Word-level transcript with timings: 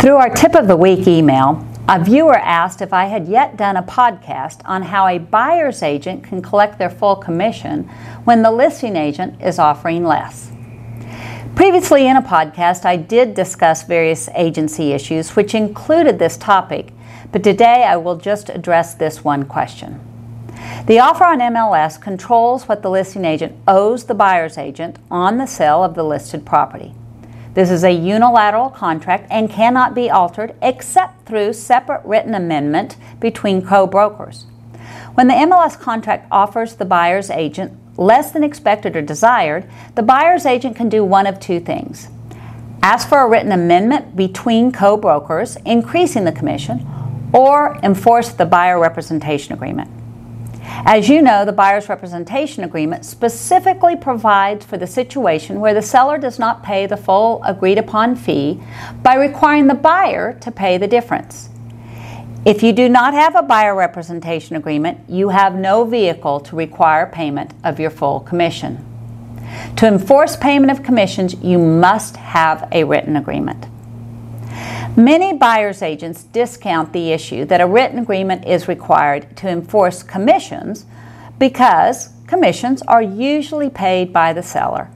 Through 0.00 0.16
our 0.16 0.30
tip 0.30 0.54
of 0.54 0.66
the 0.66 0.78
week 0.78 1.06
email, 1.06 1.62
a 1.86 2.02
viewer 2.02 2.38
asked 2.38 2.80
if 2.80 2.90
I 2.90 3.04
had 3.04 3.28
yet 3.28 3.58
done 3.58 3.76
a 3.76 3.82
podcast 3.82 4.62
on 4.64 4.80
how 4.80 5.06
a 5.06 5.18
buyer's 5.18 5.82
agent 5.82 6.24
can 6.24 6.40
collect 6.40 6.78
their 6.78 6.88
full 6.88 7.16
commission 7.16 7.86
when 8.24 8.42
the 8.42 8.50
listing 8.50 8.96
agent 8.96 9.42
is 9.42 9.58
offering 9.58 10.02
less. 10.02 10.52
Previously 11.54 12.08
in 12.08 12.16
a 12.16 12.22
podcast, 12.22 12.86
I 12.86 12.96
did 12.96 13.34
discuss 13.34 13.82
various 13.82 14.30
agency 14.34 14.92
issues 14.92 15.36
which 15.36 15.54
included 15.54 16.18
this 16.18 16.38
topic, 16.38 16.94
but 17.30 17.44
today 17.44 17.84
I 17.84 17.98
will 17.98 18.16
just 18.16 18.48
address 18.48 18.94
this 18.94 19.22
one 19.22 19.44
question. 19.44 20.00
The 20.86 20.98
offer 20.98 21.24
on 21.24 21.40
MLS 21.40 22.00
controls 22.00 22.66
what 22.66 22.80
the 22.80 22.88
listing 22.88 23.26
agent 23.26 23.54
owes 23.68 24.04
the 24.04 24.14
buyer's 24.14 24.56
agent 24.56 24.96
on 25.10 25.36
the 25.36 25.44
sale 25.44 25.84
of 25.84 25.94
the 25.94 26.04
listed 26.04 26.46
property. 26.46 26.94
This 27.54 27.70
is 27.70 27.82
a 27.82 27.90
unilateral 27.90 28.70
contract 28.70 29.26
and 29.30 29.50
cannot 29.50 29.94
be 29.94 30.08
altered 30.08 30.54
except 30.62 31.26
through 31.26 31.52
separate 31.52 32.04
written 32.04 32.34
amendment 32.34 32.96
between 33.18 33.66
co 33.66 33.86
brokers. 33.86 34.46
When 35.14 35.26
the 35.26 35.34
MLS 35.34 35.78
contract 35.78 36.28
offers 36.30 36.74
the 36.74 36.84
buyer's 36.84 37.30
agent 37.30 37.72
less 37.98 38.30
than 38.30 38.44
expected 38.44 38.96
or 38.96 39.02
desired, 39.02 39.68
the 39.94 40.02
buyer's 40.02 40.46
agent 40.46 40.76
can 40.76 40.88
do 40.88 41.04
one 41.04 41.26
of 41.26 41.40
two 41.40 41.60
things 41.60 42.08
ask 42.82 43.08
for 43.08 43.20
a 43.20 43.28
written 43.28 43.52
amendment 43.52 44.16
between 44.16 44.72
co 44.72 44.96
brokers, 44.96 45.56
increasing 45.64 46.24
the 46.24 46.32
commission, 46.32 46.86
or 47.32 47.78
enforce 47.82 48.30
the 48.30 48.46
buyer 48.46 48.78
representation 48.78 49.52
agreement. 49.52 49.90
As 50.84 51.08
you 51.08 51.20
know, 51.20 51.44
the 51.44 51.52
buyer's 51.52 51.88
representation 51.88 52.64
agreement 52.64 53.04
specifically 53.04 53.96
provides 53.96 54.64
for 54.64 54.76
the 54.78 54.86
situation 54.86 55.60
where 55.60 55.74
the 55.74 55.82
seller 55.82 56.16
does 56.16 56.38
not 56.38 56.62
pay 56.62 56.86
the 56.86 56.96
full 56.96 57.42
agreed 57.44 57.78
upon 57.78 58.16
fee 58.16 58.60
by 59.02 59.14
requiring 59.14 59.66
the 59.66 59.74
buyer 59.74 60.34
to 60.40 60.50
pay 60.50 60.78
the 60.78 60.88
difference. 60.88 61.50
If 62.46 62.62
you 62.62 62.72
do 62.72 62.88
not 62.88 63.12
have 63.12 63.36
a 63.36 63.42
buyer 63.42 63.74
representation 63.74 64.56
agreement, 64.56 65.00
you 65.08 65.28
have 65.28 65.54
no 65.54 65.84
vehicle 65.84 66.40
to 66.40 66.56
require 66.56 67.06
payment 67.06 67.52
of 67.62 67.78
your 67.78 67.90
full 67.90 68.20
commission. 68.20 68.82
To 69.76 69.86
enforce 69.86 70.36
payment 70.36 70.70
of 70.70 70.82
commissions, 70.82 71.34
you 71.42 71.58
must 71.58 72.16
have 72.16 72.68
a 72.72 72.84
written 72.84 73.16
agreement. 73.16 73.66
Many 75.00 75.32
buyer's 75.32 75.80
agents 75.80 76.24
discount 76.24 76.92
the 76.92 77.10
issue 77.10 77.46
that 77.46 77.62
a 77.62 77.66
written 77.66 77.98
agreement 77.98 78.44
is 78.44 78.68
required 78.68 79.34
to 79.38 79.48
enforce 79.48 80.02
commissions 80.02 80.84
because 81.38 82.10
commissions 82.26 82.82
are 82.82 83.00
usually 83.00 83.70
paid 83.70 84.12
by 84.12 84.34
the 84.34 84.42
seller. 84.42 84.90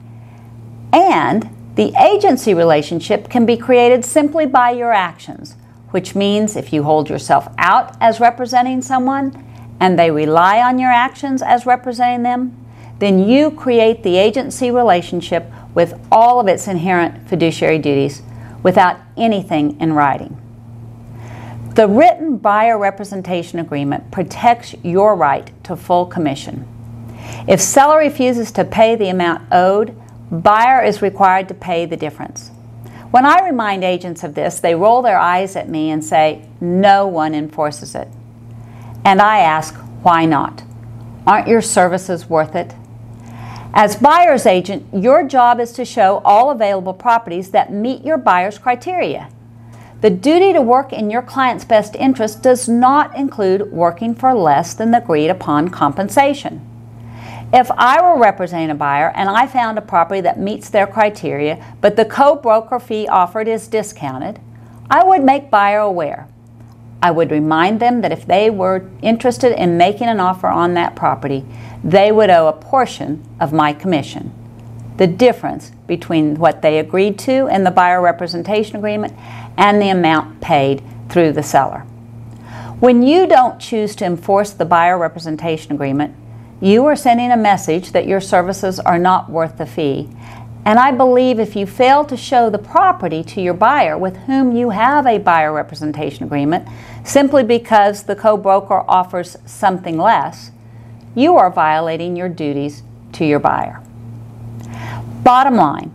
And 0.92 1.48
the 1.76 1.94
agency 1.98 2.52
relationship 2.52 3.30
can 3.30 3.46
be 3.46 3.56
created 3.56 4.04
simply 4.04 4.44
by 4.44 4.72
your 4.72 4.92
actions, 4.92 5.56
which 5.92 6.14
means 6.14 6.54
if 6.54 6.70
you 6.70 6.82
hold 6.82 7.08
yourself 7.08 7.48
out 7.56 7.96
as 7.98 8.20
representing 8.20 8.82
someone 8.82 9.32
and 9.80 9.98
they 9.98 10.10
rely 10.10 10.60
on 10.60 10.78
your 10.78 10.92
actions 10.92 11.40
as 11.40 11.64
representing 11.64 12.24
them, 12.24 12.54
then 12.98 13.26
you 13.26 13.50
create 13.50 14.02
the 14.02 14.18
agency 14.18 14.70
relationship 14.70 15.50
with 15.74 15.98
all 16.12 16.40
of 16.40 16.46
its 16.46 16.68
inherent 16.68 17.26
fiduciary 17.26 17.78
duties 17.78 18.20
without 18.64 18.98
anything 19.16 19.80
in 19.80 19.92
writing. 19.92 20.36
The 21.74 21.86
written 21.86 22.38
buyer 22.38 22.78
representation 22.78 23.60
agreement 23.60 24.10
protects 24.10 24.74
your 24.82 25.14
right 25.14 25.50
to 25.64 25.76
full 25.76 26.06
commission. 26.06 26.66
If 27.46 27.60
seller 27.60 27.98
refuses 27.98 28.50
to 28.52 28.64
pay 28.64 28.96
the 28.96 29.08
amount 29.08 29.42
owed, 29.52 29.96
buyer 30.30 30.82
is 30.82 31.02
required 31.02 31.48
to 31.48 31.54
pay 31.54 31.86
the 31.86 31.96
difference. 31.96 32.50
When 33.10 33.26
I 33.26 33.46
remind 33.46 33.84
agents 33.84 34.24
of 34.24 34.34
this, 34.34 34.60
they 34.60 34.74
roll 34.74 35.02
their 35.02 35.18
eyes 35.18 35.56
at 35.56 35.68
me 35.68 35.90
and 35.90 36.04
say, 36.04 36.48
No 36.60 37.06
one 37.06 37.34
enforces 37.34 37.94
it. 37.94 38.08
And 39.04 39.20
I 39.20 39.40
ask, 39.40 39.74
Why 40.02 40.24
not? 40.24 40.62
Aren't 41.26 41.48
your 41.48 41.62
services 41.62 42.28
worth 42.28 42.54
it? 42.54 42.74
As 43.76 43.96
buyer's 43.96 44.46
agent, 44.46 44.86
your 44.92 45.26
job 45.26 45.58
is 45.58 45.72
to 45.72 45.84
show 45.84 46.22
all 46.24 46.52
available 46.52 46.94
properties 46.94 47.50
that 47.50 47.72
meet 47.72 48.04
your 48.04 48.16
buyer's 48.16 48.56
criteria. 48.56 49.28
The 50.00 50.10
duty 50.10 50.52
to 50.52 50.62
work 50.62 50.92
in 50.92 51.10
your 51.10 51.22
client's 51.22 51.64
best 51.64 51.96
interest 51.96 52.40
does 52.40 52.68
not 52.68 53.16
include 53.16 53.72
working 53.72 54.14
for 54.14 54.32
less 54.32 54.74
than 54.74 54.92
the 54.92 54.98
agreed 54.98 55.28
upon 55.28 55.70
compensation. 55.70 56.64
If 57.52 57.68
I 57.72 58.00
were 58.00 58.16
representing 58.16 58.70
a 58.70 58.76
buyer 58.76 59.12
and 59.16 59.28
I 59.28 59.48
found 59.48 59.76
a 59.76 59.82
property 59.82 60.20
that 60.20 60.38
meets 60.38 60.70
their 60.70 60.86
criteria, 60.86 61.74
but 61.80 61.96
the 61.96 62.04
co 62.04 62.36
broker 62.36 62.78
fee 62.78 63.08
offered 63.08 63.48
is 63.48 63.66
discounted, 63.66 64.38
I 64.88 65.02
would 65.02 65.24
make 65.24 65.50
buyer 65.50 65.80
aware. 65.80 66.28
I 67.04 67.10
would 67.10 67.30
remind 67.30 67.80
them 67.80 68.00
that 68.00 68.12
if 68.12 68.24
they 68.24 68.48
were 68.48 68.88
interested 69.02 69.52
in 69.60 69.76
making 69.76 70.08
an 70.08 70.20
offer 70.20 70.46
on 70.46 70.72
that 70.72 70.96
property, 70.96 71.44
they 71.84 72.10
would 72.10 72.30
owe 72.30 72.48
a 72.48 72.52
portion 72.54 73.22
of 73.38 73.52
my 73.52 73.74
commission. 73.74 74.32
The 74.96 75.06
difference 75.06 75.70
between 75.86 76.36
what 76.36 76.62
they 76.62 76.78
agreed 76.78 77.18
to 77.18 77.46
in 77.48 77.62
the 77.62 77.70
buyer 77.70 78.00
representation 78.00 78.76
agreement 78.76 79.12
and 79.58 79.82
the 79.82 79.90
amount 79.90 80.40
paid 80.40 80.82
through 81.10 81.32
the 81.32 81.42
seller. 81.42 81.80
When 82.80 83.02
you 83.02 83.26
don't 83.26 83.60
choose 83.60 83.94
to 83.96 84.06
enforce 84.06 84.52
the 84.52 84.64
buyer 84.64 84.96
representation 84.96 85.72
agreement, 85.72 86.16
you 86.62 86.86
are 86.86 86.96
sending 86.96 87.32
a 87.32 87.36
message 87.36 87.92
that 87.92 88.06
your 88.06 88.22
services 88.22 88.80
are 88.80 88.98
not 88.98 89.28
worth 89.28 89.58
the 89.58 89.66
fee 89.66 90.08
and 90.64 90.78
I 90.78 90.92
believe 90.92 91.38
if 91.38 91.54
you 91.54 91.66
fail 91.66 92.04
to 92.06 92.16
show 92.16 92.48
the 92.48 92.58
property 92.58 93.22
to 93.24 93.40
your 93.40 93.54
buyer 93.54 93.98
with 93.98 94.16
whom 94.18 94.56
you 94.56 94.70
have 94.70 95.06
a 95.06 95.18
buyer 95.18 95.52
representation 95.52 96.24
agreement 96.24 96.66
simply 97.04 97.42
because 97.42 98.04
the 98.04 98.16
co 98.16 98.36
broker 98.36 98.84
offers 98.88 99.36
something 99.44 99.98
less, 99.98 100.50
you 101.14 101.36
are 101.36 101.50
violating 101.50 102.16
your 102.16 102.28
duties 102.28 102.82
to 103.12 103.24
your 103.24 103.38
buyer. 103.38 103.82
Bottom 105.22 105.56
line, 105.56 105.92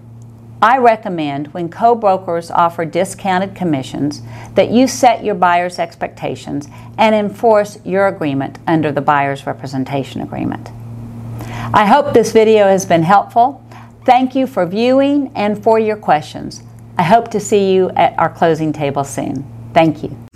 I 0.62 0.78
recommend 0.78 1.47
when 1.47 1.69
co 1.69 1.96
brokers 1.96 2.51
offer 2.51 2.84
discounted 2.86 3.56
commissions 3.56 4.22
that 4.56 4.69
you 4.72 4.88
set 4.88 5.24
your 5.24 5.36
buyer's 5.36 5.80
expectations 5.80 6.68
and 6.97 7.16
enforce 7.16 7.84
your 7.86 8.07
agreement 8.07 8.59
under 8.68 8.91
the 8.91 9.01
buyer's 9.01 9.47
representation 9.47 10.22
agreement. 10.22 10.69
I 11.74 11.86
hope 11.86 12.13
this 12.13 12.31
video 12.34 12.66
has 12.66 12.86
been 12.86 13.03
helpful. 13.03 13.63
Thank 14.09 14.33
you 14.33 14.47
for 14.47 14.65
viewing 14.65 15.31
and 15.35 15.63
for 15.63 15.77
your 15.77 15.95
questions. 15.95 16.63
I 16.97 17.03
hope 17.03 17.27
to 17.27 17.39
see 17.39 17.71
you 17.71 17.91
at 17.91 18.17
our 18.17 18.27
closing 18.27 18.73
table 18.73 19.03
soon. 19.03 19.45
Thank 19.71 20.01
you. 20.01 20.28